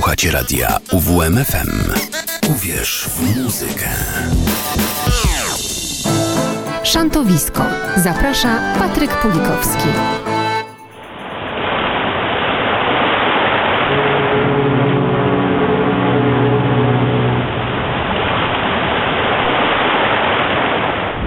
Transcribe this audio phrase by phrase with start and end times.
[0.00, 1.92] Słuchacie radia UWMFM.
[2.50, 3.86] Uwierz w muzykę.
[6.82, 7.62] Szantowisko.
[7.96, 9.88] Zaprasza Patryk Pulikowski.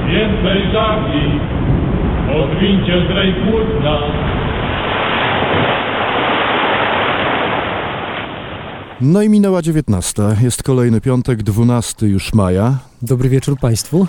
[0.08, 1.40] Więcej żagli,
[2.42, 3.63] odwincie zdrej płótna.
[9.06, 10.24] No i minęła 19.
[10.42, 12.78] Jest kolejny piątek, 12 już maja.
[13.02, 14.08] Dobry wieczór Państwu.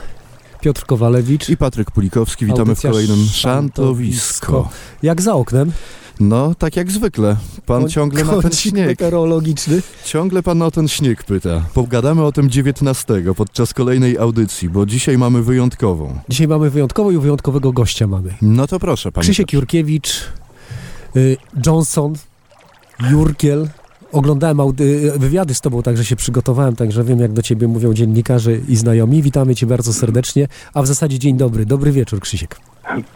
[0.60, 1.48] Piotr Kowalewicz.
[1.48, 2.46] I Patryk Pulikowski.
[2.46, 4.46] Witamy Audycja w kolejnym Szantowisko.
[4.46, 4.68] Szantowisko.
[5.02, 5.72] Jak za oknem?
[6.20, 7.36] No, tak jak zwykle.
[7.66, 8.86] Pan Koń- ciągle na ten śnieg.
[8.86, 9.82] meteorologiczny.
[10.04, 11.62] Ciągle pan o ten śnieg pyta.
[11.74, 16.18] Pogadamy o tym 19 podczas kolejnej audycji, bo dzisiaj mamy wyjątkową.
[16.28, 18.34] Dzisiaj mamy wyjątkowo i wyjątkowego gościa mamy.
[18.42, 19.22] No to proszę, panie.
[19.22, 19.52] Krzysiek.
[19.52, 20.20] Jurkiewicz,
[21.16, 21.36] y,
[21.66, 22.12] Johnson,
[23.10, 23.68] Jurkiel.
[24.18, 28.56] Oglądałem audy- wywiady z tobą, także się przygotowałem, także wiem, jak do ciebie mówią dziennikarze
[28.68, 29.22] i znajomi.
[29.22, 31.66] Witamy cię bardzo serdecznie, a w zasadzie dzień dobry.
[31.66, 32.56] Dobry wieczór, Krzysiek.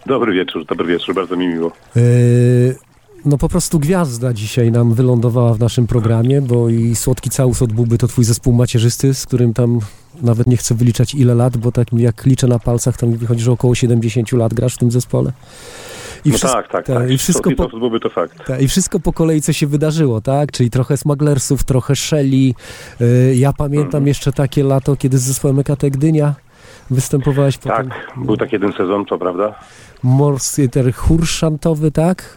[0.06, 1.72] Dobry wieczór, dobry wieczór, bardzo mi miło.
[1.96, 2.76] Y,
[3.24, 7.72] No po prostu gwiazda dzisiaj nam wylądowała w naszym programie, bo i Słodki Całus od
[7.72, 9.80] Buby to twój zespół macierzysty, z którym tam
[10.22, 13.44] nawet nie chcę wyliczać ile lat, bo tak jak liczę na palcach, to mi wychodzi,
[13.44, 15.32] że około 70 lat grasz w tym zespole.
[16.24, 17.10] I no wszystko- tak, tak, tak, tak.
[17.10, 18.46] i wszystko po- byłby to fakt.
[18.46, 20.52] tak, I wszystko po kolei, co się wydarzyło, tak?
[20.52, 22.52] Czyli trochę Smugglersów, trochę Shelly.
[23.00, 24.06] Y, ja pamiętam Mhm.
[24.06, 26.34] jeszcze takie lato, kiedy z zespołem EKT Gdynia
[26.90, 28.24] występowałeś Tak, potem.
[28.24, 29.54] był tak jeden sezon, to prawda?
[30.02, 32.36] Morsy, chór szantowy, tak?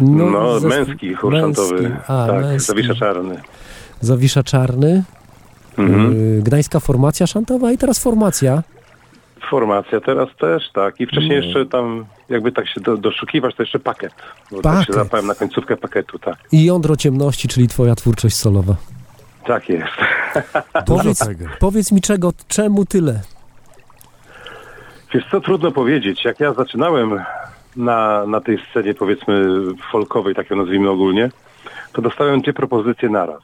[0.00, 1.82] No, męski chór szantowy.
[1.82, 1.98] męski.
[2.08, 2.66] A, tak, męski.
[2.66, 3.40] Zawisza Czarny.
[4.00, 5.04] Zawisza Czarny,
[5.78, 6.12] Mhm.
[6.38, 8.62] y, Gdańska formacja szantowa i teraz formacja.
[9.50, 11.00] Formacja teraz też, tak.
[11.00, 11.44] I wcześniej Mm.
[11.44, 14.12] jeszcze tam, jakby tak się do, doszukiwać, to jeszcze pakiet.
[14.50, 14.86] Bo tak Pakiet.
[14.86, 16.36] się zapałem na końcówkę pakietu, tak.
[16.52, 18.74] I Jądro Ciemności, czyli twoja twórczość solowa.
[19.46, 19.92] Tak jest.
[20.86, 21.28] Powiedz,
[21.60, 23.20] powiedz mi czego, czemu tyle?
[25.14, 26.24] Wiesz co, trudno powiedzieć.
[26.24, 27.20] Jak ja zaczynałem
[27.76, 29.46] na, na tej scenie, powiedzmy,
[29.92, 31.30] folkowej, tak ją nazwijmy ogólnie,
[31.92, 33.42] to dostałem dwie propozycje naraz.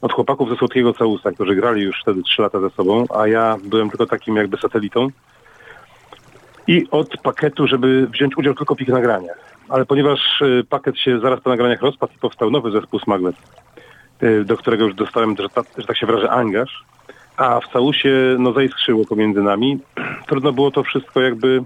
[0.00, 3.56] Od chłopaków ze Słodkiego Całusa, którzy grali już wtedy trzy lata ze sobą, a ja
[3.64, 5.08] byłem tylko takim jakby satelitą.
[6.66, 9.38] I od pakietu, żeby wziąć udział tylko w ich nagraniach.
[9.68, 13.34] Ale ponieważ y, pakiet się zaraz po nagraniach rozpadł i powstał nowy zespół Smuggler,
[14.22, 16.84] y, do którego już dostałem, że, ta, że tak się wyrażę, angaż,
[17.36, 19.78] a w całusie no zaiskrzyło pomiędzy nami,
[20.28, 21.62] trudno było to wszystko jakby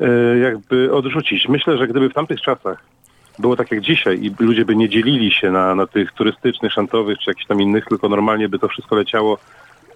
[0.00, 1.48] e, jakby odrzucić.
[1.48, 2.95] Myślę, że gdyby w tamtych czasach
[3.38, 7.18] było tak jak dzisiaj i ludzie by nie dzielili się na, na tych turystycznych, szantowych
[7.18, 9.38] czy jakichś tam innych, tylko normalnie by to wszystko leciało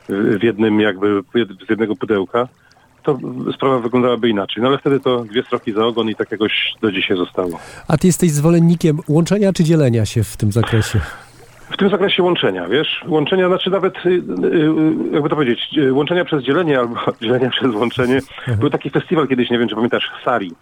[0.09, 1.23] w jednym jakby
[1.67, 2.49] z jednego pudełka,
[3.03, 3.19] to
[3.55, 4.63] sprawa wyglądałaby inaczej.
[4.63, 7.59] No ale wtedy to dwie stroki za ogon i tak jakoś do dzisiaj zostało.
[7.89, 11.01] A ty jesteś zwolennikiem łączenia czy dzielenia się w tym zakresie?
[11.71, 13.05] W tym zakresie łączenia, wiesz?
[13.07, 14.23] Łączenia, znaczy nawet, y, y,
[15.13, 18.21] jakby to powiedzieć, y, łączenia przez dzielenie albo dzielenia przez łączenie.
[18.59, 20.53] Był taki festiwal kiedyś, nie wiem czy pamiętasz, Sari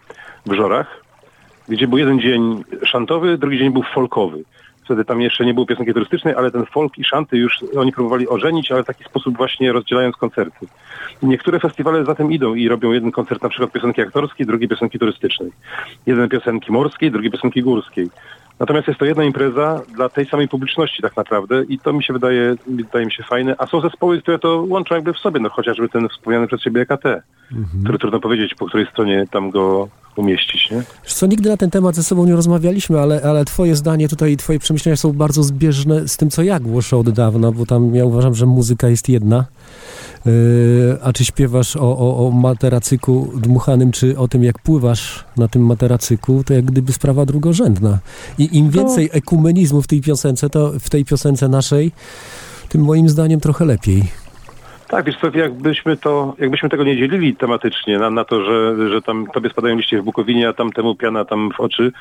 [0.45, 1.01] w Żorach,
[1.69, 4.43] gdzie był jeden dzień szantowy, drugi dzień był folkowy.
[4.83, 8.27] Wtedy tam jeszcze nie było piosenki turystycznej, ale ten folk i szanty już oni próbowali
[8.27, 10.67] ożenić, ale w taki sposób właśnie rozdzielając koncerty.
[11.23, 14.99] Niektóre festiwale za tym idą i robią jeden koncert na przykład piosenki aktorskiej, drugi piosenki
[14.99, 15.51] turystycznej.
[16.05, 18.09] Jeden piosenki morskiej, drugi piosenki górskiej.
[18.59, 22.13] Natomiast jest to jedna impreza dla tej samej publiczności tak naprawdę i to mi się
[22.13, 23.55] wydaje, wydaje mi się fajne.
[23.57, 26.81] A są zespoły, które to łączą jakby w sobie, no chociażby ten wspomniany przez ciebie
[26.81, 27.03] EKT,
[27.83, 30.83] który trudno powiedzieć, po której stronie tam go umieścić, nie?
[31.03, 34.37] Wiesz Co nigdy na ten temat ze sobą nie rozmawialiśmy, ale, ale twoje zdanie tutaj,
[34.37, 38.05] twoje przemyślenia są bardzo zbieżne z tym, co ja głoszę od dawna, bo tam ja
[38.05, 39.45] uważam, że muzyka jest jedna.
[40.25, 45.47] Yy, a czy śpiewasz o, o, o materacyku dmuchanym, czy o tym, jak pływasz na
[45.47, 47.99] tym materacyku, to jak gdyby sprawa drugorzędna.
[48.37, 51.91] I im więcej ekumenizmu w tej piosence, to w tej piosence naszej,
[52.69, 54.03] tym moim zdaniem trochę lepiej.
[54.89, 59.01] Tak, wiesz co, jakbyśmy to, jakbyśmy tego nie dzielili tematycznie na, na to, że, że
[59.01, 61.91] tam tobie spadają liście w Bukowinie, a tamtemu piana tam w oczy,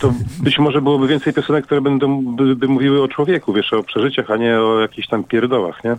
[0.00, 3.82] to być może byłoby więcej piosenek, które będą, by, by mówiły o człowieku, wiesz, o
[3.82, 5.96] przeżyciach, a nie o jakichś tam pierdołach, nie?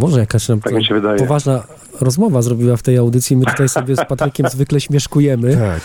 [0.00, 1.18] Może jakaś nam Tak się wydaje.
[1.18, 1.62] poważna
[2.00, 3.36] rozmowa zrobiła w tej audycji.
[3.36, 5.56] My tutaj sobie z Patrykiem zwykle śmieszkujemy.
[5.56, 5.80] Tak.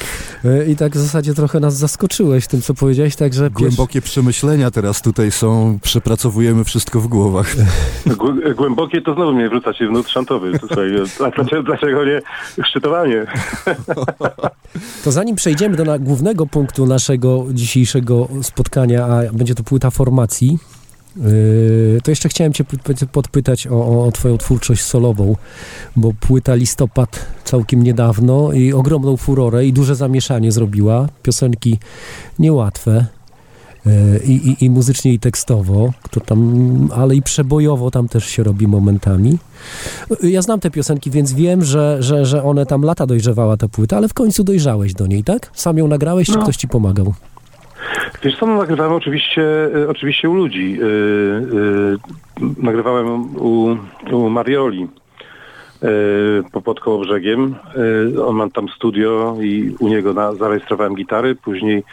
[0.45, 5.01] E, I tak w zasadzie trochę nas zaskoczyłeś tym, co powiedziałeś, także Głębokie przemyślenia teraz
[5.01, 7.55] tutaj są, przepracowujemy wszystko w głowach.
[8.05, 10.59] Głę- Głębokie to znowu mnie wrzucacie w nut szantowy.
[10.59, 10.89] To, słuchaj,
[11.25, 12.21] a dlaczego, dlaczego nie
[12.65, 13.25] szczytowanie?
[15.03, 20.57] to zanim przejdziemy do na, głównego punktu naszego dzisiejszego spotkania, a będzie to płyta formacji,
[22.03, 22.63] to jeszcze chciałem cię
[23.11, 25.35] podpytać o, o twoją twórczość solową,
[25.95, 31.07] bo płyta Listopad całkiem niedawno i ogromną furorę i duże zamieszanie zrobiła.
[31.23, 31.79] Piosenki
[32.39, 33.05] niełatwe.
[33.85, 38.43] e, i, i, i muzycznie, i tekstowo, to tam, ale i przebojowo tam też się
[38.43, 39.37] robi momentami.
[40.23, 43.97] Ja znam te piosenki, więc wiem, że, że, że one tam lata dojrzewała ta płyta,
[43.97, 45.51] ale w końcu dojrzałeś do niej, tak?
[45.53, 46.43] Sam ją nagrałeś, czy No.
[46.43, 47.13] ktoś ci pomagał?
[48.23, 49.41] Wiesz co, no, nagrywałem oczywiście,
[49.75, 50.77] y, oczywiście u ludzi.
[50.81, 51.97] Y, y,
[52.63, 53.77] nagrywałem u,
[54.11, 54.87] u Marioli
[56.51, 57.55] po, pod koło brzegiem.
[58.25, 61.83] On ma tam studio i u niego na, zarejestrowałem gitary, później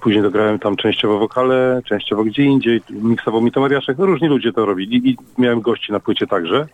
[0.00, 4.52] Później dograłem tam częściowo wokale, częściowo gdzie indziej, miksował mi to Mariaszek, no różni ludzie
[4.52, 6.66] to robili i miałem gości na płycie także.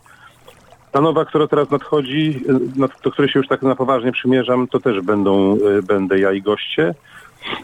[0.91, 2.43] Ta nowa, która teraz nadchodzi,
[2.75, 5.57] na- do której się już tak na poważnie przymierzam, to też będą,
[5.87, 6.93] będę ja i goście.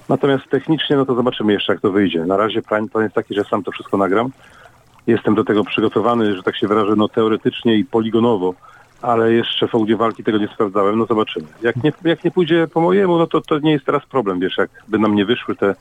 [0.09, 2.25] Natomiast technicznie, no to zobaczymy jeszcze, jak to wyjdzie.
[2.25, 4.29] Na razie plan, plan jest taki, że sam to wszystko nagram.
[5.07, 8.53] Jestem do tego przygotowany, że tak się wyrażę, no teoretycznie i poligonowo,
[9.01, 11.47] ale jeszcze w hołdzie walki tego nie sprawdzałem, no zobaczymy.
[11.61, 14.57] Jak nie, jak nie pójdzie po mojemu, no to to nie jest teraz problem, wiesz,
[14.57, 15.75] jakby nam nie wyszły te,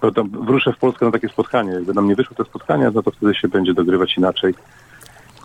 [0.00, 3.02] to tam wrócę w Polskę na takie spotkanie, jakby nam nie wyszły te spotkania, no
[3.02, 4.54] to wtedy się będzie dogrywać inaczej.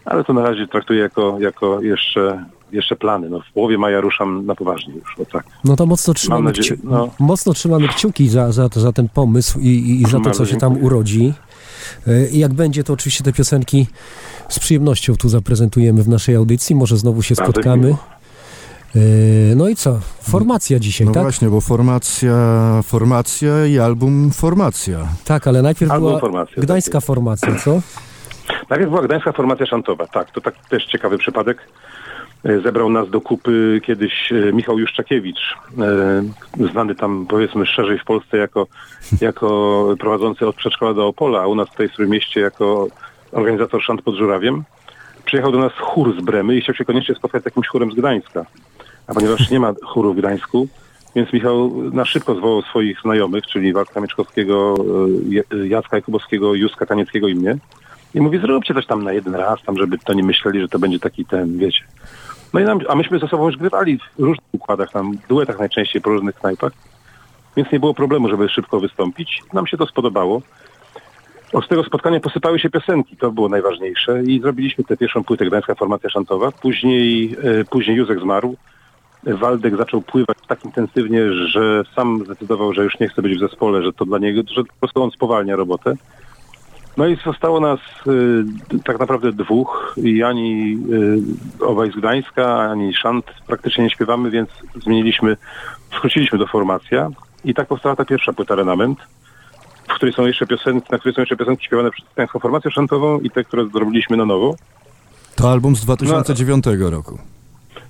[0.05, 3.29] Ale to na razie traktuję jako, jako jeszcze, jeszcze plany.
[3.29, 5.43] No w połowie maja ruszam na poważnie już, o tak.
[5.63, 7.09] No to mocno trzymamy, nadzieję, kciu- no.
[7.19, 10.57] mocno trzymamy kciuki za, za, za ten pomysł i, i, i za to, co się
[10.57, 11.33] tam urodzi.
[12.07, 13.87] E, I jak będzie, to oczywiście te piosenki
[14.49, 16.75] z przyjemnością tu zaprezentujemy w naszej audycji.
[16.75, 17.95] Może znowu się spotkamy.
[18.95, 18.99] E,
[19.55, 19.99] No i co?
[20.21, 21.23] Formacja dzisiaj, No tak?
[21.23, 22.35] właśnie, bo formacja,
[22.83, 25.07] formacja i album Formacja.
[25.25, 27.81] Tak, ale najpierw Albo była formacja, gdańska tak formacja, co?
[28.69, 31.57] Najpierw była Gdańska Formacja Szantowa, tak, to tak też ciekawy przypadek.
[32.43, 35.57] E, Zebrał nas do kupy kiedyś e, Michał Juszczakiewicz,
[36.59, 38.67] e, znany tam powiedzmy szerzej w Polsce jako,
[39.21, 42.87] jako prowadzący od przedszkola do Opola, a u nas tutaj w mieście jako
[43.31, 44.63] organizator szant pod Żurawiem.
[45.25, 47.95] Przyjechał do nas chór z Bremy i chciał się koniecznie spotkać z jakimś chórem z
[47.95, 48.45] Gdańska.
[49.07, 50.67] A ponieważ nie ma chóru w Gdańsku,
[51.15, 54.75] więc Michał na szybko zwołał swoich znajomych, czyli Waldka Mieczkowskiego,
[55.67, 57.57] Jacka Jakubowskiego, Józka Kanieckiego i mnie.
[58.13, 60.79] I mówi, zróbcie coś tam na jeden raz, tam, żeby to nie myśleli, że to
[60.79, 61.83] będzie taki ten, wiecie.
[62.53, 66.01] No i nam, a myśmy ze sobą już grywali w różnych układach, tam, duetach najczęściej
[66.01, 66.71] po różnych knajpach,
[67.55, 69.43] więc nie było problemu, żeby szybko wystąpić.
[69.53, 70.41] Nam się to spodobało.
[71.53, 75.45] O, z tego spotkania posypały się piosenki, to było najważniejsze i zrobiliśmy tę pierwszą płytę
[75.45, 76.51] Gdańska Formacja Szantowa.
[76.51, 78.55] Później, e, później Józek zmarł.
[79.23, 83.83] Waldek zaczął pływać tak intensywnie, że sam zdecydował, że już nie chce być w zespole,
[83.83, 85.93] że to dla niego, że po prostu on spowalnia robotę.
[86.97, 90.77] No i zostało nas y, tak naprawdę dwóch i ani
[91.61, 94.49] y, obaj z Gdańska, ani Szant praktycznie nie śpiewamy, więc
[94.83, 95.37] zmieniliśmy,
[96.01, 97.09] wróciliśmy do formacja
[97.45, 98.99] i tak powstała ta pierwsza płyta Renament,
[99.89, 103.19] w której są jeszcze piosenki, na której są jeszcze piosenki śpiewane przez Gdańską Formację Szantową
[103.19, 104.55] i te, które zrobiliśmy na nowo.
[105.35, 107.19] To album z 2009 roku.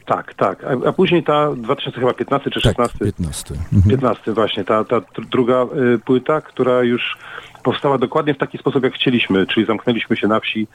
[0.06, 0.64] Tak, tak.
[0.64, 3.56] A, a później ta 2015 czy Tak, 16 15.
[3.74, 3.90] Mhm.
[3.90, 5.64] 15 właśnie, ta, ta dr- druga
[5.96, 7.18] y, płyta, która już
[7.64, 10.68] powstała dokładnie w taki sposób, jak chcieliśmy, czyli zamknęliśmy się na wsi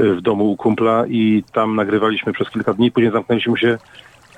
[0.00, 3.78] y, w domu u kumpla i tam nagrywaliśmy przez kilka dni, później zamknęliśmy się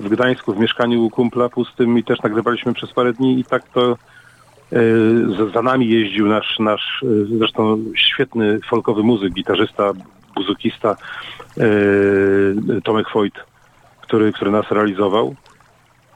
[0.00, 3.68] w Gdańsku w mieszkaniu u kumpla pustym i też nagrywaliśmy przez parę dni i tak
[3.68, 3.96] to
[4.72, 9.92] y, za, nami jeździł nasz, nasz y, zresztą świetny folkowy muzyk, gitarzysta,
[10.34, 10.96] buzukista
[11.58, 13.34] y, Tomek Wojt,
[14.00, 15.34] który, który nas realizował.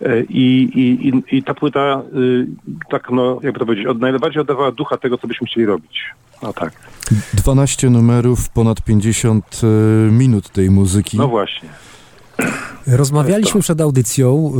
[0.02, 2.46] E, I, i, i, ta płyta, y,
[2.90, 6.04] tak no, jakby to powiedzieć, od, najbardziej oddawała ducha tego, co byśmy chcieli robić.
[6.42, 6.72] No tak.
[7.34, 11.16] 12 numerów, ponad 50 e, minut tej muzyki.
[11.16, 11.68] No właśnie.
[12.86, 14.52] Rozmawialiśmy przed audycją.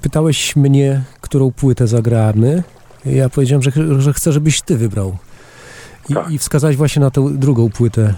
[0.00, 2.62] Pytałeś mnie, którą płytę zagramy.
[3.04, 5.16] Ja powiedziałem, że, że chcę, żebyś ty wybrał.
[6.08, 6.30] I, Tak.
[6.30, 8.14] i wskazałeś właśnie na tę drugą płytę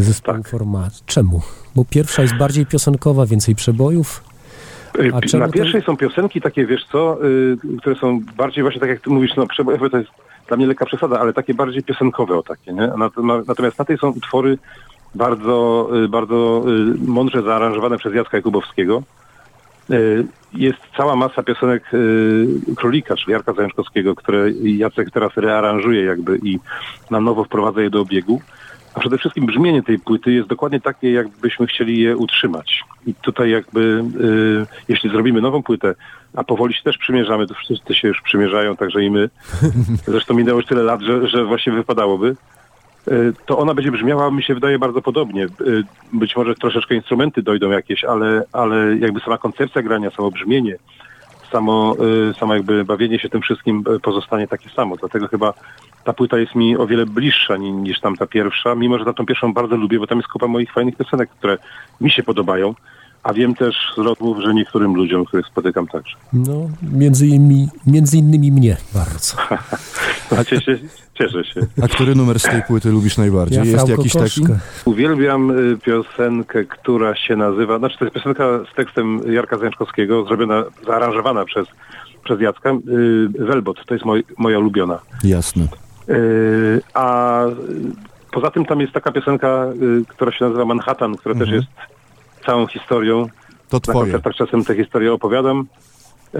[0.00, 0.48] zespołu Tak.
[0.48, 0.92] Format.
[1.06, 1.42] Czemu?
[1.74, 4.24] Bo pierwsza jest bardziej piosenkowa, więcej przebojów.
[5.38, 9.00] Na to- pierwszej są piosenki takie, wiesz co, y, które są bardziej właśnie tak jak
[9.00, 9.46] ty mówisz, no
[9.90, 10.10] to jest
[10.48, 12.82] dla mnie lekka przesada, ale takie bardziej piosenkowe o takie, nie?
[12.88, 14.58] Nat- na- Natomiast na tej są utwory
[15.14, 19.02] bardzo, y, bardzo y, mądrze zaaranżowane przez Jacka Jakubowskiego.
[20.52, 21.90] Jest cała masa piosenek
[22.76, 26.58] Królika, czyli Jarka Zajączkowskiego, które Jacek teraz rearanżuje jakby i
[27.10, 28.40] na nowo wprowadza je do obiegu.
[28.94, 32.84] A przede wszystkim brzmienie tej płyty jest dokładnie takie, jakbyśmy chcieli je utrzymać.
[33.06, 35.94] I tutaj jakby, y, jeśli zrobimy nową płytę,
[36.34, 39.30] a powoli się też przymierzamy, to wszyscy się już przymierzają, także i my.
[40.06, 42.36] Zresztą minęło już tyle lat, że, że właśnie wypadałoby.
[43.08, 45.44] Y, To ona będzie brzmiała, mi się wydaje, bardzo podobnie.
[45.44, 50.76] Y, Być może troszeczkę instrumenty dojdą jakieś, ale, ale jakby sama koncepcja grania, samo brzmienie,
[51.54, 51.96] samo,
[52.30, 54.96] y, samo jakby bawienie się tym wszystkim y, pozostanie takie samo.
[54.96, 55.52] Dlatego chyba
[56.04, 59.12] ta płyta jest mi o wiele bliższa ni- niż tam ta pierwsza, mimo że na
[59.12, 61.58] tą pierwszą bardzo lubię, bo tam jest kupa moich fajnych piosenek, które
[62.00, 62.74] mi się podobają.
[63.24, 66.16] A wiem też z rozmów, że niektórym ludziom, których spotykam także.
[66.32, 69.36] No, między innymi, między innymi mnie bardzo.
[70.38, 70.78] A cieszę,
[71.14, 71.60] cieszę się.
[71.82, 73.58] A który numer z tej płyty lubisz najbardziej?
[73.58, 74.40] Ja Jest jakiś taki?
[74.84, 80.64] Uwielbiam y, piosenkę, która się nazywa, znaczy to jest piosenka z tekstem Jarka Zajączkowskiego, zrobiona,
[80.86, 81.68] zaaranżowana przez,
[82.24, 82.70] przez Jacka.
[82.70, 84.98] Y, Welbot, to jest moj, moja ulubiona.
[85.24, 85.66] Jasne.
[86.08, 87.52] Y, A y,
[88.32, 89.66] poza tym tam jest taka piosenka,
[90.00, 91.66] y, która się nazywa Manhattan, która też jest
[92.46, 93.26] całą historią.
[93.68, 93.98] To Na twoje.
[93.98, 95.66] koncertach czasem tę historię opowiadam.
[96.34, 96.38] Y,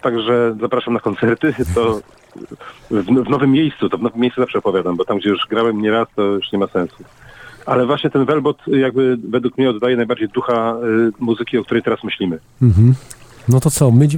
[0.00, 1.54] Także zapraszam na koncerty.
[1.74, 2.00] To
[2.90, 5.82] w, w nowym miejscu, to w nowym miejscu zawsze opowiadam, bo tam, gdzie już grałem
[5.82, 7.04] nieraz, to już nie ma sensu.
[7.66, 10.76] Ale właśnie ten Velbot jakby według mnie oddaje najbardziej ducha
[11.08, 12.38] y, muzyki, o której teraz myślimy.
[12.62, 12.94] Mhm.
[13.48, 14.08] No to co, my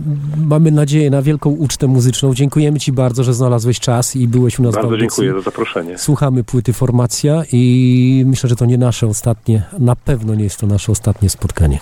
[0.46, 2.34] mamy nadzieję na wielką ucztę muzyczną.
[2.34, 5.98] Dziękujemy Ci bardzo, że znalazłeś czas i byłeś u nas w Bardzo dziękuję za zaproszenie.
[5.98, 10.66] Słuchamy płyty Formacja i myślę, że to nie nasze ostatnie, na pewno nie jest to
[10.66, 11.78] nasze ostatnie spotkanie.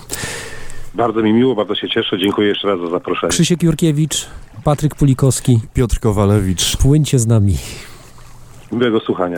[0.95, 2.19] Bardzo mi miło, bardzo się cieszę.
[2.19, 3.31] Dziękuję jeszcze raz za zaproszenie.
[3.31, 4.27] Krzysiek Jurkiewicz,
[4.63, 6.77] Patryk Pulikowski, Piotr Kowalewicz.
[6.77, 7.57] płyńcie z nami.
[8.71, 9.37] Miłego słuchania.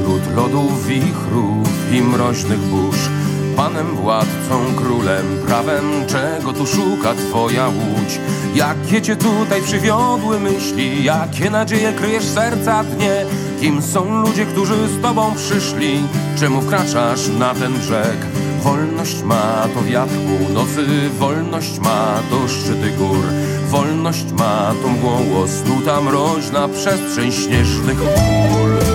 [0.00, 3.08] Co pośród lodów, wichrów i mroźnych burz.
[3.56, 8.20] Panem, władcą, królem, prawem, czego tu szuka twoja łódź?
[8.54, 13.26] Jakie cię tutaj przywiodły myśli, jakie nadzieje kryjesz serca dnie?
[13.60, 16.02] Kim są ludzie, którzy z tobą przyszli,
[16.38, 18.16] czemu wkraczasz na ten brzeg?
[18.62, 20.86] Wolność ma to wiatr północy,
[21.18, 23.24] wolność ma to szczyty gór.
[23.68, 28.89] Wolność ma to mgłą osnuta mroźna przestrzeń śnieżnych pól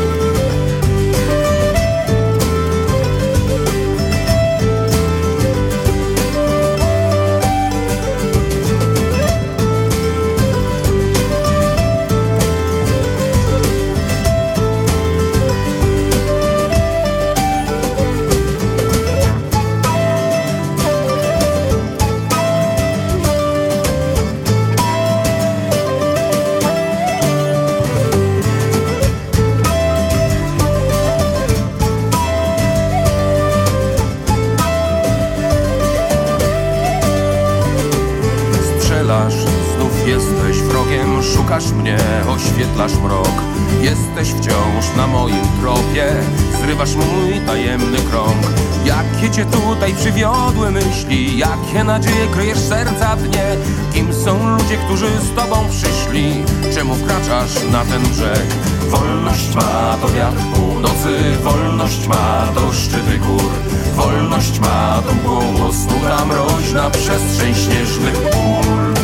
[51.38, 53.46] jakie nadzieje kryjesz serca dnie?
[53.94, 56.44] Kim są ludzie, którzy z tobą przyszli?
[56.74, 58.46] Czemu wkraczasz na ten brzeg?
[58.90, 63.52] Wolność ma to wiatr północy, wolność ma to szczyty gór.
[63.96, 68.95] Wolność ma to mgłą osnuta mroźna przestrzeń śnieżnych pól.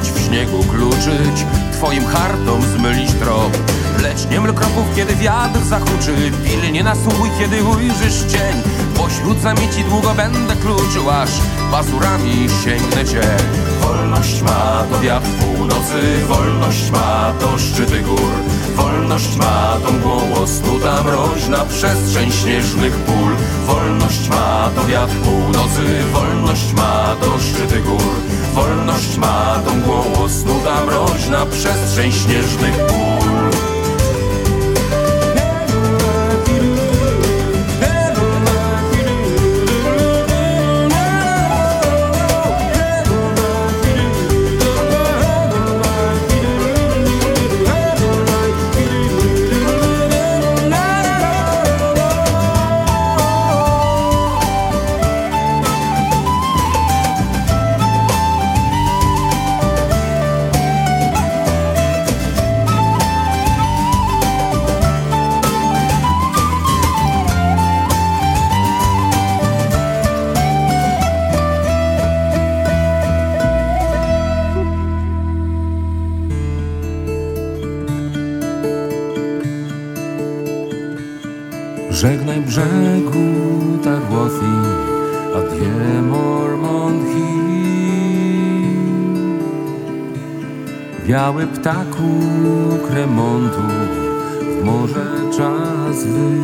[0.00, 3.58] W śniegu kluczyć Twoim hartom zmylić trop.
[4.02, 8.62] Lecz nie ml kroków, kiedy wiatr zahuczy Pilnie nasłuchuj, kiedy ujrzysz cień.
[8.96, 11.30] Pośród zamieci długo będę kluczył Aż
[11.70, 13.20] pazurami sięgnę cię.
[13.80, 18.32] Wolność ma to wiatr północy Wolność ma to szczyty gór.
[18.76, 23.36] Wolność ma tą mgłą osnuta mroźna przestrzeń śnieżnych pól.
[23.66, 31.46] Wolność ma to wiatr północy Wolność ma to szczyty gór Wolność ma tą osnuta mroźna
[31.46, 32.76] przestrzeń śnieżnych.
[32.86, 33.11] pól
[91.32, 92.20] Biały ptaku
[92.88, 93.62] kremontu,
[94.40, 96.36] w morze czas wyjść.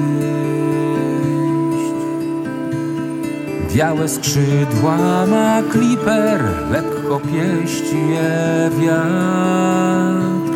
[3.74, 6.40] Białe skrzydła ma kliper,
[6.70, 10.52] lekko pieści je wiatr.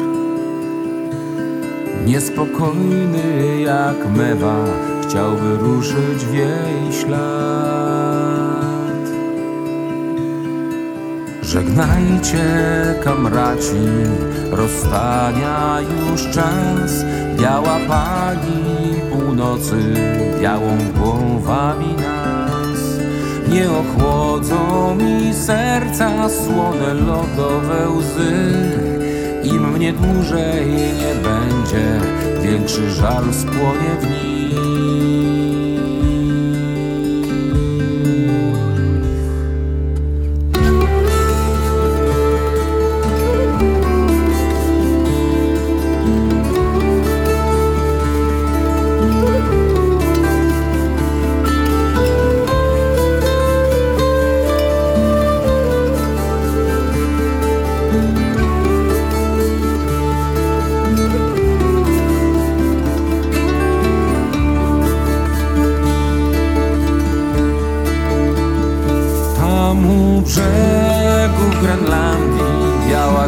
[2.06, 4.64] Niespokojny jak mewa,
[5.02, 8.31] chciałby ruszyć w jej ślad.
[11.52, 12.44] Żegnajcie,
[13.04, 13.84] kamraci,
[14.50, 17.04] rozstania już czas.
[17.40, 19.76] Biała pani północy,
[20.40, 22.80] białą głowami nas.
[23.48, 28.32] Nie ochłodzą mi serca słone lodowe łzy.
[29.44, 32.00] Im mnie dłużej nie będzie,
[32.42, 34.21] większy żal spłonie w nim.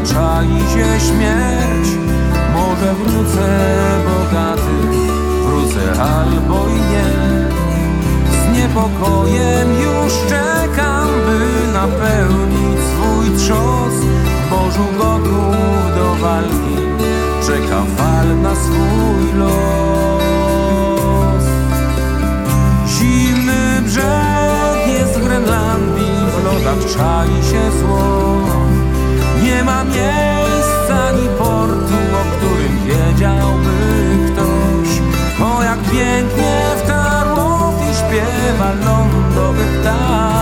[0.05, 1.89] Czai się śmierć.
[2.55, 3.49] Może wrócę
[4.05, 4.79] bogaty,
[5.45, 7.09] wrócę albo i nie.
[8.31, 13.95] Z niepokojem już czekam, by napełnić swój trzos.
[14.51, 15.57] Morzu gotów
[15.97, 16.77] do walki,
[17.47, 21.45] czeka fal na swój los.
[22.87, 28.64] Zimny brzeg jest w Grenlandii, w lodach czai się zło.
[29.65, 33.77] Ma miejsca ani portu, o którym wiedziałby
[34.27, 35.01] ktoś.
[35.43, 40.34] O jak pięknie w Tarłowie śpiewa lądowy ptak.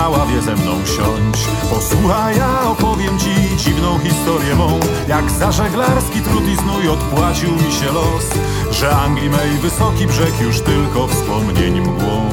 [0.00, 1.38] Na ławie ze mną siądź.
[1.70, 7.72] Posłuchaj, ja opowiem ci dziwną historię mą, jak za żeglarski trud i znój odpłacił mi
[7.72, 8.26] się los,
[8.70, 12.30] że Anglii mej wysoki brzeg już tylko wspomnień mgłą.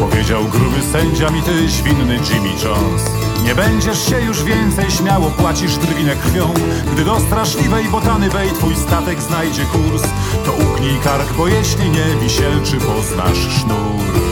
[0.00, 3.02] Powiedział gruby sędzia mi ty winny Jimmy Jones
[3.44, 6.54] Nie będziesz się już więcej śmiało płacisz drwinę krwią
[6.92, 10.02] Gdy do straszliwej botany wej twój statek znajdzie kurs
[10.44, 14.27] To ugnij kark, bo jeśli nie wisielczy poznasz sznur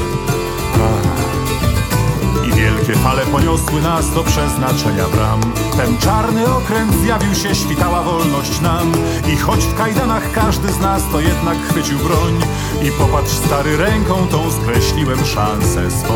[2.49, 5.41] i wielkie fale poniosły nas do przeznaczenia bram.
[5.77, 8.93] Ten czarny okręt zjawił się, świtała wolność nam.
[9.33, 12.41] I choć w kajdanach każdy z nas to jednak chwycił broń.
[12.83, 16.15] I popatrz stary ręką tą skreśliłem szansę swą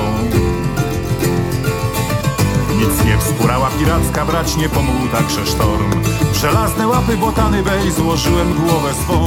[2.80, 5.90] nic nie wspórała piracka brać, nie pomógł także sztorm.
[6.32, 9.26] W żelazne łapy botany bej złożyłem głowę swą.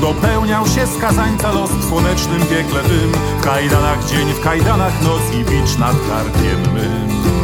[0.00, 3.12] Dopełniał się skazańca los w słonecznym piekle tym.
[3.38, 7.41] W kajdanach dzień, w kajdanach noc i bicz nad karkiem mym.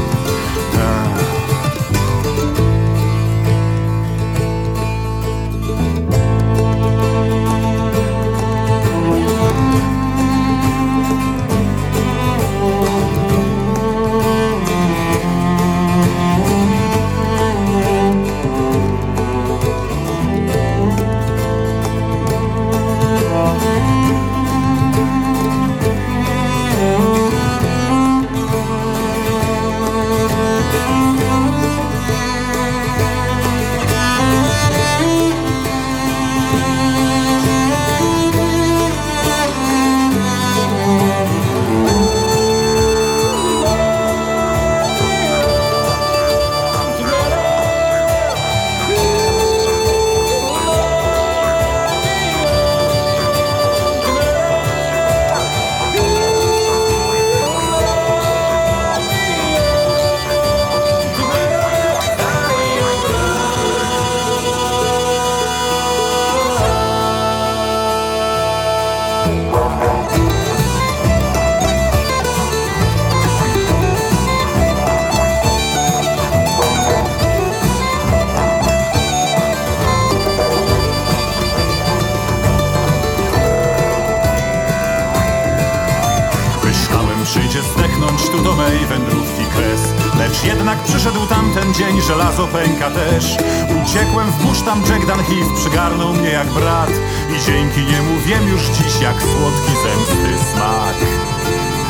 [91.98, 93.36] Dzień, żelazo pęka też.
[93.82, 96.90] Uciekłem w burz, tam Jack Dunhilf przygarnął mnie jak brat.
[97.36, 100.94] I dzięki niemu wiem już dziś, jak słodki zemsty smak.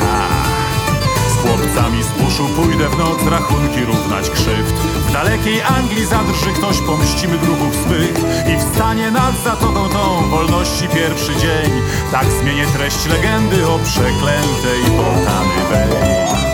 [0.03, 0.49] Ach.
[1.33, 4.75] Z chłopcami z buszu pójdę w noc rachunki równać krzywd.
[5.09, 8.17] W dalekiej Anglii zadrży ktoś, pomścimy druhów swych
[8.55, 11.71] I wstanie nad zatoką tą wolności pierwszy dzień.
[12.13, 16.48] Tak zmienię treść legendy o przeklętej botany Bay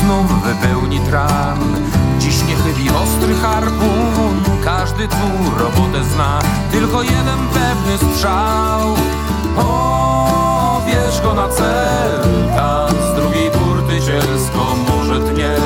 [0.00, 1.58] znów wypełni tran.
[2.18, 6.38] Dziś nie chybi ostry harpun Każdy tu robotę zna.
[6.72, 8.96] Tylko jeden pewny strzał.
[9.56, 12.20] Pobierz go na cel
[12.56, 15.56] Tam z drugiej burty zielsko może tnie.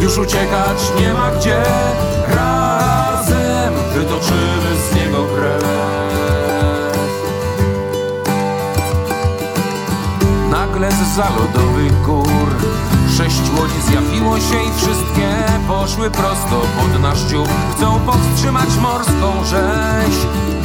[0.00, 1.62] Już uciekać nie ma gdzie
[2.28, 5.84] Razem wytoczymy z niego krew.
[10.50, 12.48] Nagle z zalodowych gór
[13.16, 15.28] Sześć łodzi zjawiło się i wszystkie
[15.68, 17.48] poszły prosto pod nasz dziób.
[17.76, 20.16] Chcą powstrzymać morską rzeź.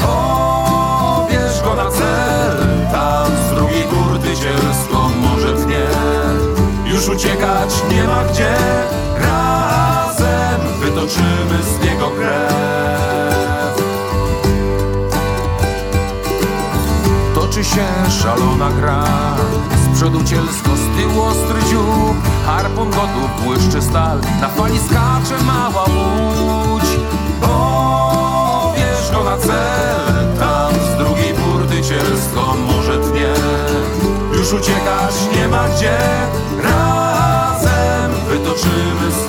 [0.02, 2.58] Pobierz go na cel.
[2.92, 5.86] Tam z drugiej burty zielsko może tnie.
[6.86, 8.56] Już uciekać nie ma gdzie.
[9.16, 13.84] Razem wytoczymy z niego krew.
[17.36, 17.86] Toczy się
[18.22, 19.04] szalona gra
[20.00, 22.18] przodu cielsko, z tyłu ostry dziób.
[22.46, 26.90] Harpun gotów, błyszczy stal Na fali skacze mała łódź.
[27.42, 33.34] Pobierz go na cel Tam z drugiej burty cielsko może tnie
[34.34, 35.98] Już uciekać nie ma gdzie.
[36.64, 39.29] Razem wytoczymy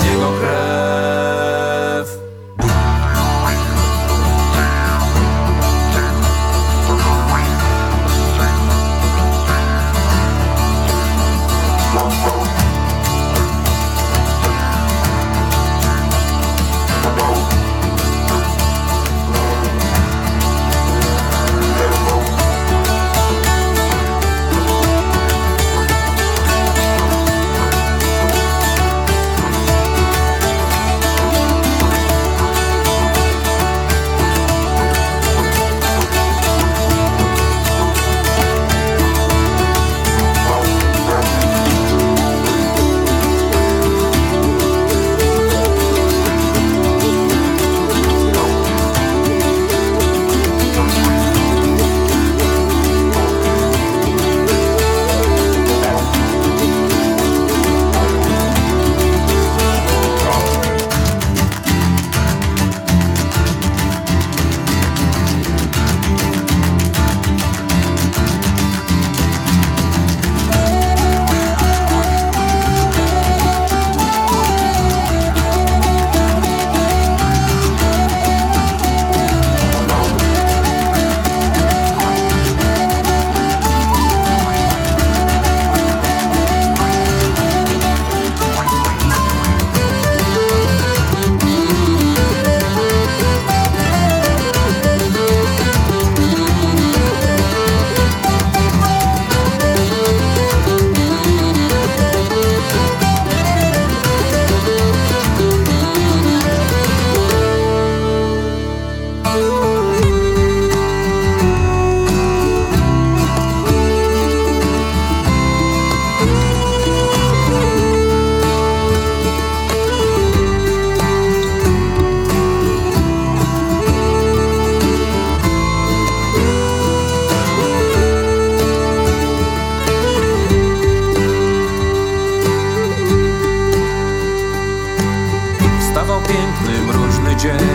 [136.30, 137.68] piękny, mroźny dzień.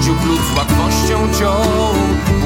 [0.00, 1.94] Dziób lud z łatwością ciął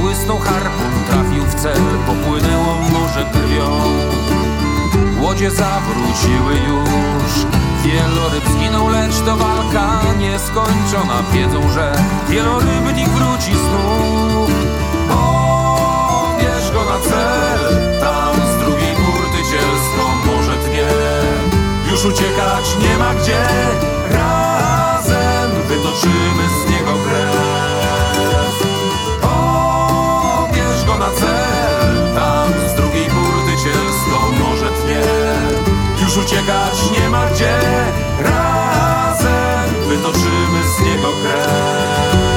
[0.00, 3.80] Błysnął harpun, trafił w cel Popłynęło morze krwią.
[5.20, 7.32] Łodzie zawróciły już
[7.84, 11.22] Wieloryb zginął, lecz to walka nieskończona.
[11.32, 11.92] Wiedzą, że
[12.28, 14.50] wielorybnik wróci znów.
[15.08, 17.60] Pobierz go na cel
[18.00, 20.88] Tam z drugiej burty cielsko może tnie
[21.90, 23.46] Już uciekać nie ma gdzie
[25.94, 27.36] Razem wytoczymy z niego krew.
[29.20, 32.14] Pobierz go na cel.
[32.14, 35.02] Tam z drugiej burty cielsko może tnie.
[36.02, 37.58] Już uciekać nie ma gdzie.
[38.18, 42.33] Razem wytoczymy z niego krew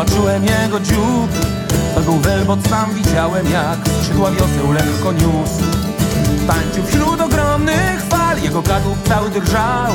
[0.00, 1.30] Zobaczyłem jego dziób.
[1.94, 5.64] To był welbot, sam widziałem jak Skrzydła wioseł lekko niósł.
[6.46, 9.92] Tańczył wśród ogromnych fal Jego kadłub cały drżał.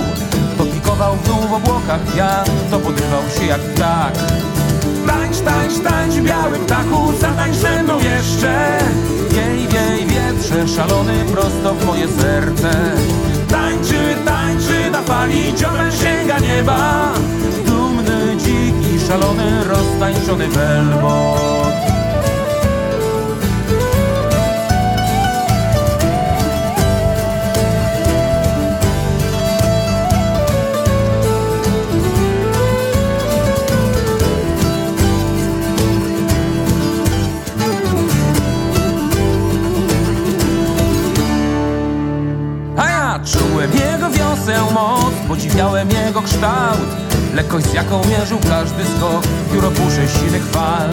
[0.57, 4.13] To pikował w dół w obłokach wiatr To podrywał się jak ptak.
[5.07, 8.77] Tańcz, tańcz, tańcz, biały ptaku Zatańcz ze mną jeszcze.
[9.29, 12.71] Wiej, wiej, wietrze szalony Prosto w moje serce.
[13.49, 17.11] Tańczy, tańczy na fali Dziobem sięga nieba
[19.07, 21.75] szalony, roztańczony welbot
[43.25, 47.04] Czułem jego wioseł moc, podziwiałem jego kształt.
[47.35, 50.89] Lekkość z jaką mierzył każdy skok Pióro burzy sinych fal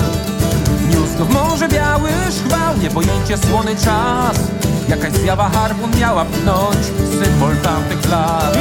[0.91, 4.41] Niósł go w morze biały szchwał Niepojęcie słony czas.
[4.89, 6.87] Jakaś zjawa harpun miała pchnąć
[7.23, 8.57] Symbol tamtych lat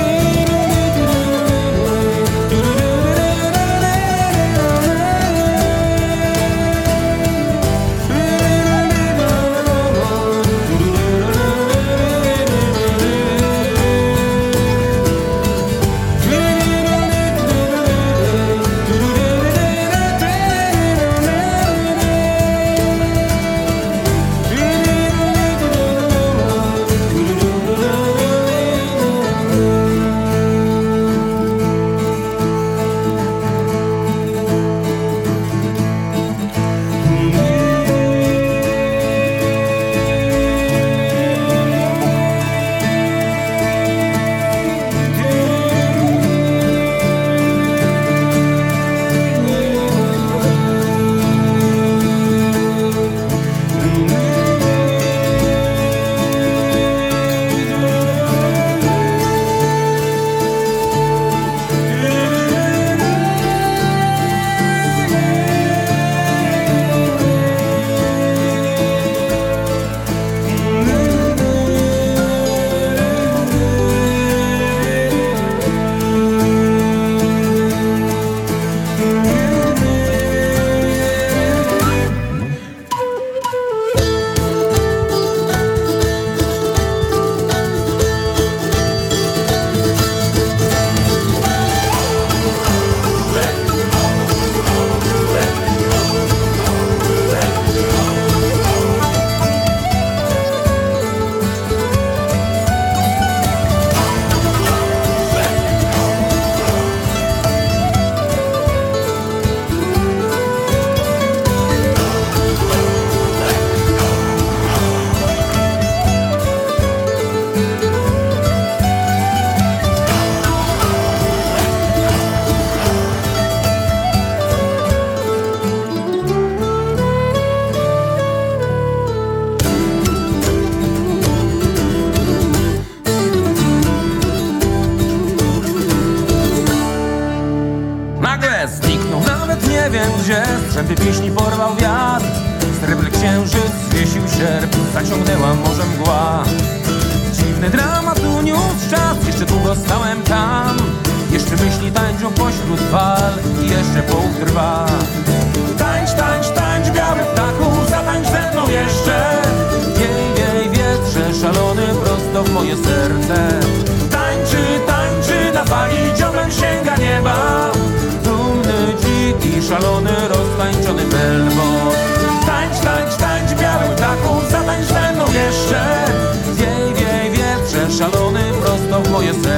[178.99, 179.50] w moje serce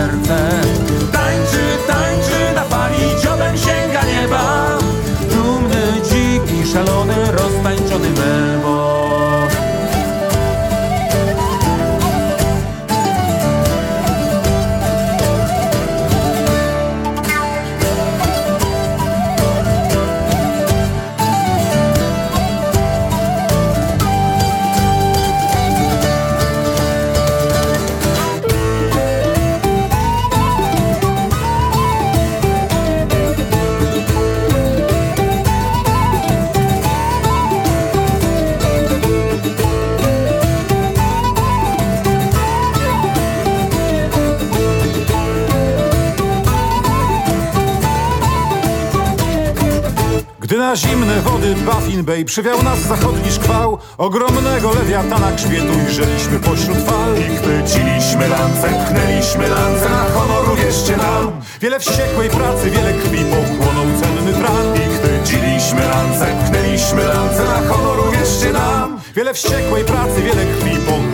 [52.25, 53.77] Przywiał nas zachodni szkwał.
[53.97, 57.17] Ogromnego lewiatana grzbietu ujrzeliśmy pośród fal.
[57.17, 61.41] I chwyciliśmy lance, pchnęliśmy lance Na honor uwierzcie nam.
[61.61, 67.99] Wiele wściekłej pracy, wiele krwi pochłonął cenny tran I chwyciliśmy lance, pchnęliśmy lance Na honor
[68.07, 68.99] uwierzcie nam.
[69.15, 71.12] Wiele wściekłej pracy, wiele krwi pochłonął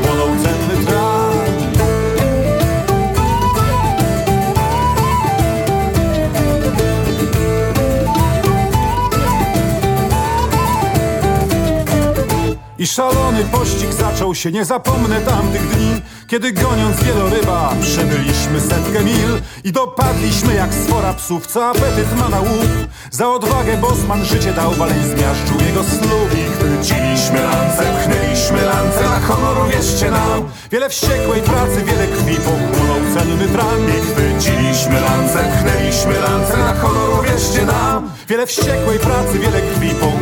[12.80, 19.42] I szalony pościg zaczął się, nie zapomnę tamtych dni Kiedy goniąc wieloryba przebyliśmy setkę mil
[19.64, 22.72] I dopadliśmy jak swora psów, co apetyt ma na łup.
[23.12, 29.20] Za odwagę Bosman życie dał, balej zmiażdżył jego snów I chwyciliśmy lance, pchnęliśmy lance Na
[29.20, 30.50] honor wierzcie nam.
[30.72, 33.80] Wiele wściekłej pracy, wiele krwi pochłonął cenny tran.
[33.90, 38.12] I chwyciliśmy lance, pchnęliśmy lance na honoru wierzcie nam.
[38.28, 40.19] Wiele wściekłej pracy, wiele krwi pochłonął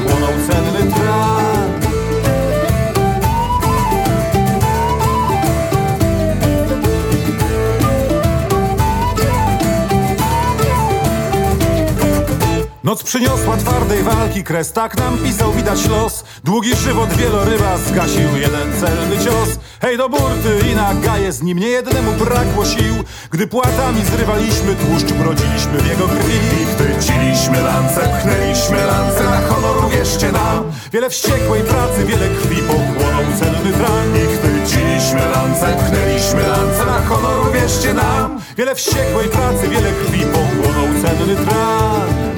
[13.08, 16.24] przyniosła twardej walki kres, tak nam pisał widać los.
[16.43, 19.49] Długi żywot wieloryba zgasił jeden celny cios.
[19.82, 21.60] Hej do burty i na gaje, z nim.
[21.60, 22.95] Niejednemu brakło sił.
[23.32, 26.38] Gdy płatami zrywaliśmy tłuszcz, brodziliśmy w jego krwi.
[26.62, 30.72] I chwyciliśmy lance, pchnęliśmy lance na honoru, wierzcie nam.
[30.93, 37.51] Wiele wściekłej pracy, wiele krwi pochłonął cenny tran I chwyciliśmy lance, pchnęliśmy lance na honoru,
[37.51, 38.41] wierzcie nam.
[38.58, 42.37] Wiele wściekłej pracy, wiele krwi pochłonął cenny tran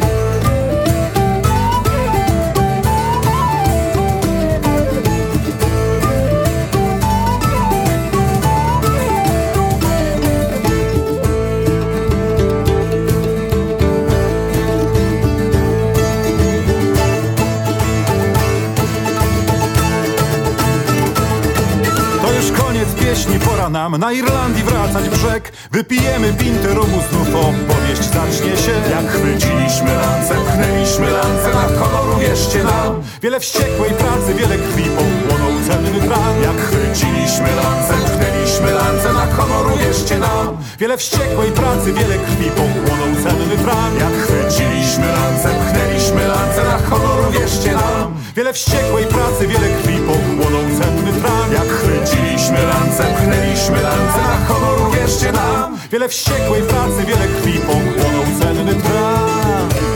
[23.19, 28.71] pieśni pora nam na Irlandii wracać brzeg Wypijemy pintę rumu, znów opowieść zacznie się.
[28.91, 33.03] Jak chwyciliśmy lance, pchnęliśmy lance na honoru, wierzcie nam.
[33.21, 39.77] Wiele wściekłej pracy, wiele krwi pochłonął cenny tran Jak chwyciliśmy lance, pchnęliśmy lance na honoru,
[39.77, 40.57] wierzcie nam.
[40.79, 47.31] Wiele wściekłej pracy, wiele krwi pochłonął cenny tran Jak chwyciliśmy lance, pchnęliśmy lance na honoru,
[47.31, 48.05] wierzcie nam.
[48.35, 54.91] Wiele wściekłej pracy, wiele krwi pochłonął cenny tran Jak chwyciliśmy lance, pchnęliśmy lance na honoru,
[54.91, 55.77] wierzcie nam.
[55.91, 59.88] Wiele wściekłej pracy, wiele krwi pochłonął cenny tran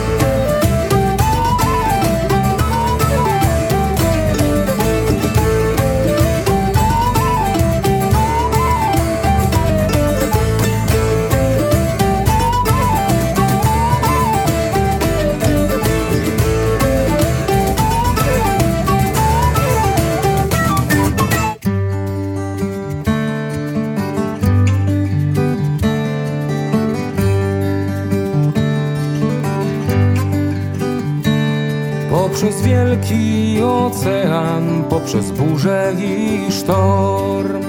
[35.14, 37.62] poprzez burzę i sztorm.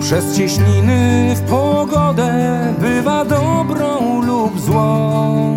[0.00, 2.32] Przez cieśniny w pogodę
[2.80, 5.56] bywa dobrą lub złą.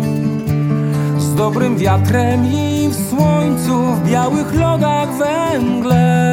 [1.18, 6.32] Z dobrym wiatrem i w słońcu, w białych lodach węgle.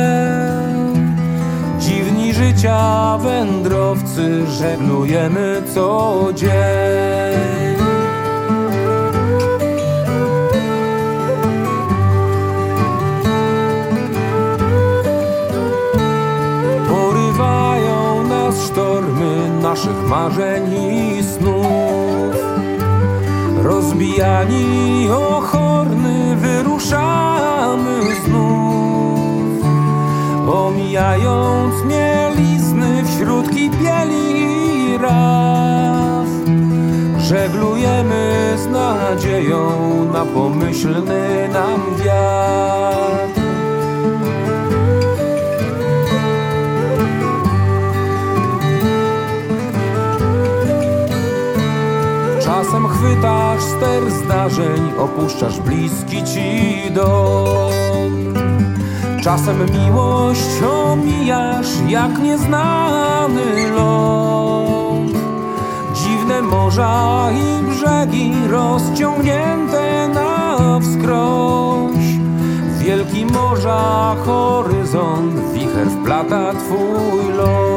[1.80, 7.69] Dziwni życia wędrowcy żeglujemy co dzień
[19.70, 22.36] naszych marzeń i snów.
[23.64, 29.66] Rozbijani o horny wyruszamy znów.
[30.54, 34.42] Omijając mielizny wśród kipieli
[34.94, 36.28] i raf
[37.20, 39.70] Żeglujemy z nadzieją
[40.14, 43.19] na pomyślny nam wiatr
[52.60, 58.12] Czasem chwytasz ster zdarzeń, opuszczasz bliski ci dom.
[59.24, 65.12] Czasem miłość omijasz jak nieznany ląd.
[65.94, 72.06] Dziwne morza i brzegi rozciągnięte na wskroś.
[72.68, 77.69] W wielkim morza horyzont wicher wplata twój los.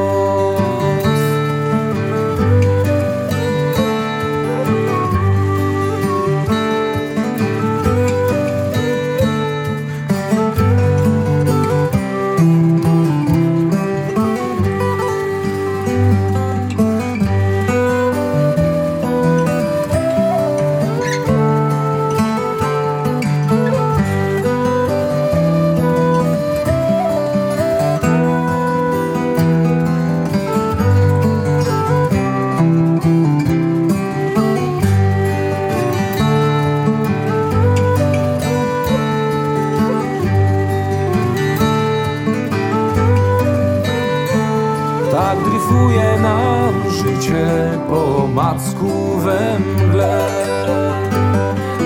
[48.63, 50.29] Po macku we mgle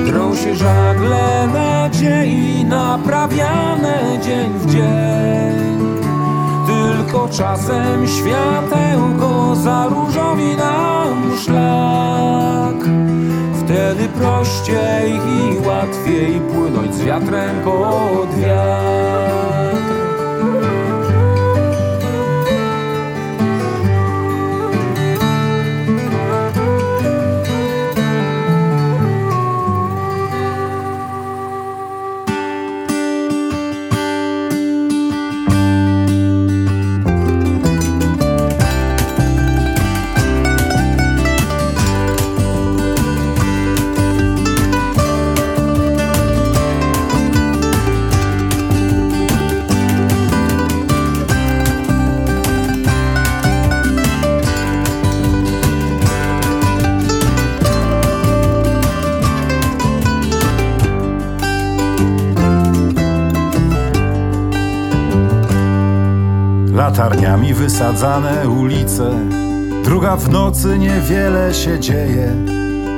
[0.07, 5.77] Drą się żagle nadziei naprawiane dzień w dzień
[7.27, 12.77] bo czasem światełko zaróżowi nam szlak.
[13.65, 19.96] Wtedy prościej i łatwiej płynąć z wiatrem pod wiatr.
[66.77, 69.11] Latarniami wysadzane ulice.
[69.85, 72.33] Druga w nocy niewiele się dzieje.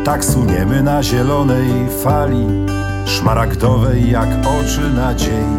[0.05, 1.71] Tak suniemy na zielonej
[2.03, 2.47] fali
[3.07, 4.29] Szmaragdowej jak
[4.61, 5.59] oczy nadziei.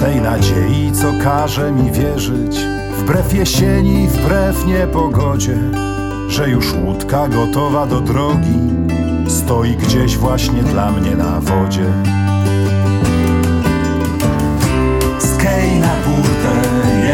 [0.00, 2.58] Tej nadziei, co każe mi wierzyć
[2.98, 5.58] Wbrew jesieni, wbrew niepogodzie
[6.28, 8.58] Że już łódka gotowa do drogi
[9.28, 11.92] Stoi gdzieś właśnie dla mnie na wodzie.
[15.18, 16.37] Skej na burtę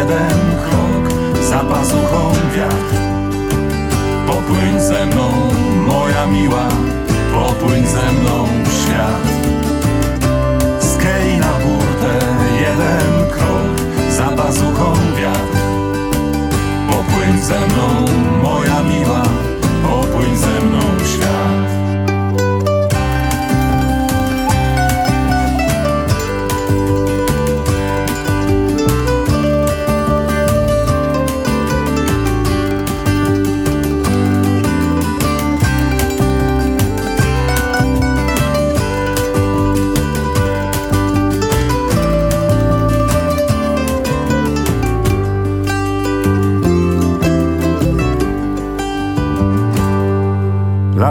[0.05, 1.05] jeden krok
[1.50, 2.94] za pazuchą wiatr.
[4.26, 5.30] Popłyń ze mną,
[5.86, 6.68] moja miła,
[7.34, 9.24] popłyń ze mną w świat.
[10.80, 12.26] Skej na burtę,
[12.61, 15.59] jeden krok za pazuchą wiatr.
[16.90, 18.05] Popłyń ze mną,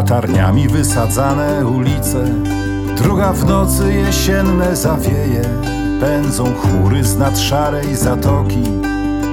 [0.04, 2.26] Latarniami wysadzane ulice.
[2.98, 5.42] Druga w nocy jesienne zawieje
[6.02, 8.64] Pędzą chmury z nad szarej zatoki.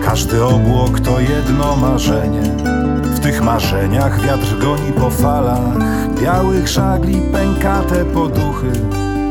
[0.05, 2.43] Każdy obłok to jedno marzenie.
[3.05, 5.79] W tych marzeniach wiatr goni po falach.
[6.23, 8.73] Białych żagli pękate poduchy.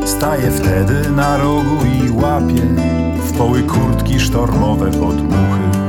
[0.04, 2.66] Staje wtedy na rogu i łapie
[3.24, 5.79] W poły kurtki sztormowe podmuchy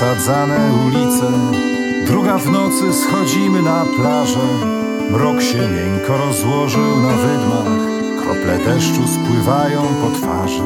[0.00, 1.26] Wysadzane ulice.
[2.06, 4.46] Druga w nocy schodzimy na plażę.
[5.10, 7.66] Mrok się miękko rozłożył na wydmach.
[8.22, 10.62] Krople deszczu spływają po twarzy.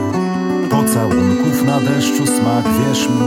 [0.70, 3.26] Pocałunków na deszczu smak wierz mi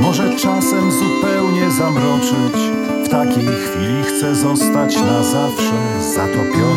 [0.00, 2.56] Może czasem zupełnie zamroczyć.
[3.04, 6.67] W takiej chwili chcę zostać na zawsze Zatopiony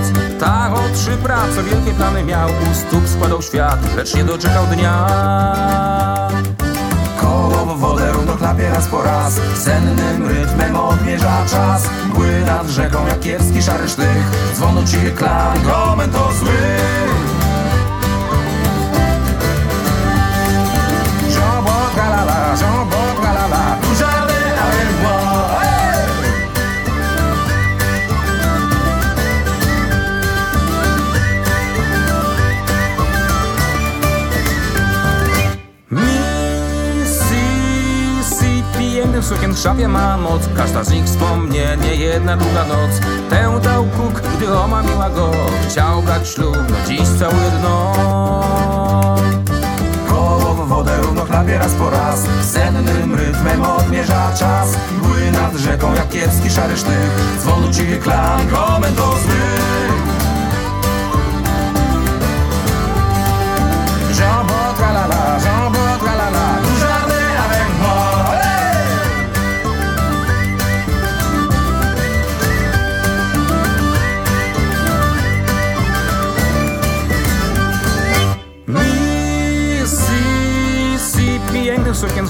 [0.00, 0.40] noc.
[0.40, 2.48] Tak o trzy prace, wielkie plany miał.
[2.48, 5.06] U stóp składał świat, lecz nie doczekał dnia.
[7.20, 9.40] Koło wodę równo chlapie raz po raz.
[9.54, 11.88] Sennym rytmem odmierza czas.
[12.08, 14.52] Mgły nad rzeką jak kiepski szary sztych.
[14.54, 16.99] Dzwonu ci klan, gomen to zły
[39.30, 40.42] sukien w szafie ma moc.
[40.56, 42.90] Każda z nich wspomnienie, jedna długa noc.
[43.30, 45.30] Tę dał kuk, gdy omamiła go
[45.68, 47.92] Chciał brać ślub, no dziś całuje dno.
[50.08, 51.26] Koło w wodę równo
[51.58, 52.26] raz po raz.
[52.52, 54.76] Sennym rytmem odmierza czas.
[54.98, 57.10] Mgły nad rzeką jak kiepski szary sztych
[57.40, 58.46] Dzwonu ci klan,
[58.96, 59.59] to zły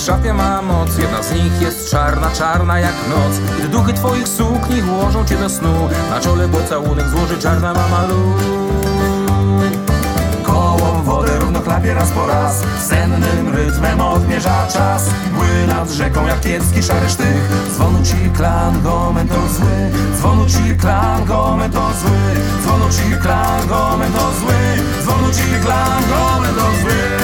[0.00, 0.98] szafie ma moc.
[0.98, 3.38] Jedna z nich jest czarna, czarna jak noc.
[3.58, 8.34] Gdy duchy twoich sukni ułożą cię do snu Na czole pocałunek złoży czarna mama Lu
[10.42, 15.06] Koło w wodę równo chlapie raz po raz Sennym rytmem odmierza czas.
[15.32, 17.48] Mgły nad rzeką jak kiepski szary sztych.
[17.74, 19.90] Dzwonu ci klan, gomen to zły.
[20.18, 22.42] Dzwonu ci klan, gomen to zły.
[22.62, 24.84] Dzwonu ci klan, gomen to zły.
[25.02, 27.19] Dzwonu ci klan, gomen to zły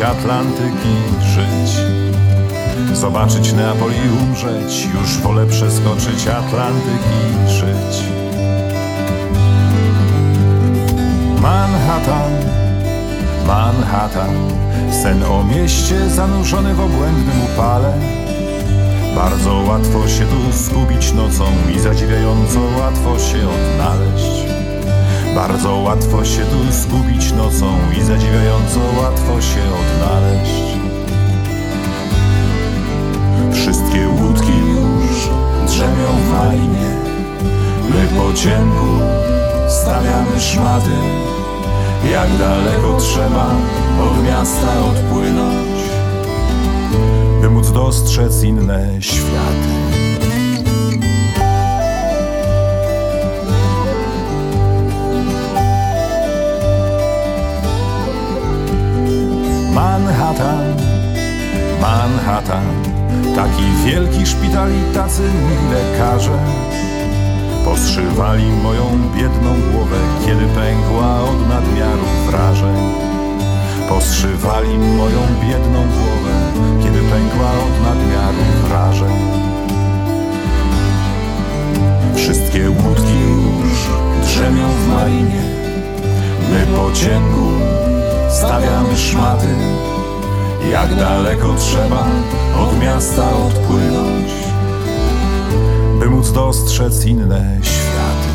[0.00, 1.80] przeskoczyć Atlantyk i żyć.
[2.98, 4.86] Zobaczyć Neapol i umrzeć.
[4.94, 8.04] Już wolę przeskoczyć Atlantyk i żyć.
[11.42, 12.32] Manhattan,
[13.46, 14.34] Manhattan.
[15.02, 17.92] Sen o mieście zanurzony w obłędnym upale.
[19.16, 21.44] Bardzo łatwo się tu zgubić nocą
[21.76, 24.49] i zadziwiająco łatwo się odnaleźć.
[25.34, 27.66] Bardzo łatwo się tu zgubić nocą
[27.98, 30.80] i zadziwiająco łatwo się odnaleźć.
[33.52, 35.28] Wszystkie łódki już
[35.66, 36.90] drzemią fajnie,
[37.90, 38.86] my po ciemku
[39.68, 40.90] stawiamy szmaty.
[42.12, 43.46] Jak daleko trzeba
[44.02, 45.80] od miasta odpłynąć
[47.40, 49.69] by móc dostrzec inne światy.
[60.30, 60.74] Manhattan,
[61.80, 62.66] Manhattan,
[63.34, 66.38] taki wielki szpital i tacy mili lekarze.
[67.64, 68.84] Poszywali moją
[69.16, 72.76] biedną głowę, kiedy pękła od nadmiaru wrażeń.
[73.88, 76.34] Poszywali moją biedną głowę,
[76.82, 79.16] kiedy pękła od nadmiaru wrażeń.
[82.14, 83.18] Wszystkie łódki
[83.60, 83.78] już
[84.26, 85.42] drzemią w marinie,
[86.50, 87.46] my po ciemku
[88.30, 89.89] stawiamy szmaty.
[90.68, 92.06] Jak daleko trzeba
[92.62, 94.30] od miasta odpłynąć,
[96.00, 98.30] by móc dostrzec inne światy.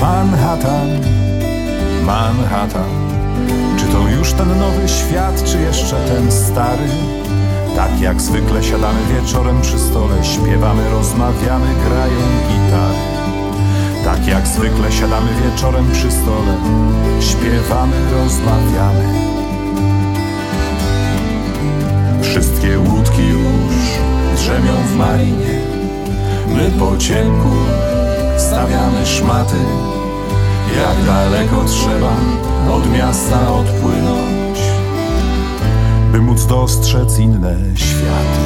[0.00, 0.88] Manhattan,
[2.06, 2.90] Manhattan.
[3.78, 7.13] Czy to już ten nowy świat, czy jeszcze ten stary?
[7.74, 12.98] Tak jak zwykle siadamy wieczorem przy stole, śpiewamy, rozmawiamy, grają gitary.
[14.04, 16.56] Tak jak zwykle siadamy wieczorem przy stole,
[17.20, 19.04] śpiewamy, rozmawiamy.
[22.22, 23.84] Wszystkie łódki już
[24.36, 25.58] drzemią w marinie,
[26.48, 27.50] my po ciemku
[28.36, 29.56] stawiamy szmaty.
[30.76, 32.12] Jak daleko trzeba
[32.76, 34.53] od miasta odpłynąć,
[36.14, 38.43] by móc dostrzec inne światy.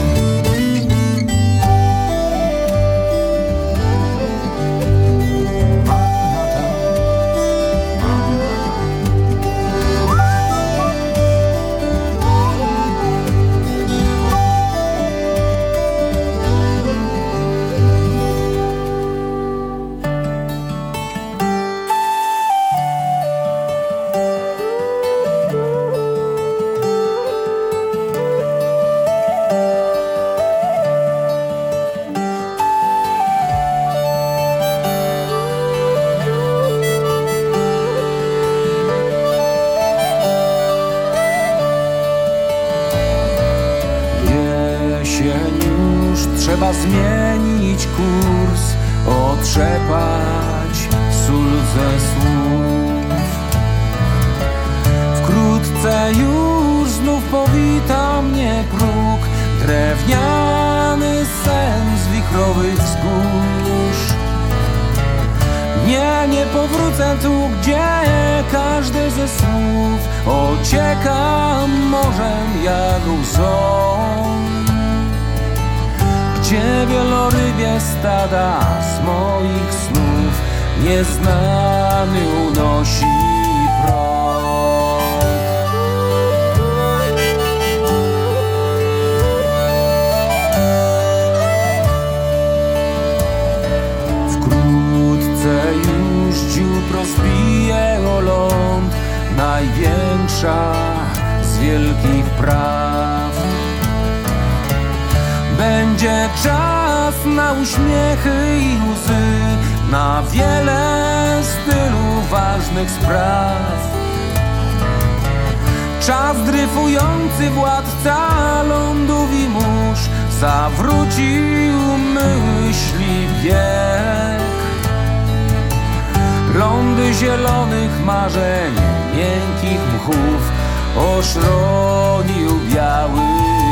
[127.15, 128.75] Zielonych marzeń,
[129.17, 130.53] miękkich mchów
[130.97, 133.21] Oszronił biały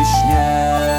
[0.04, 0.95] śnieg